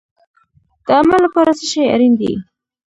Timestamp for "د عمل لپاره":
0.85-1.51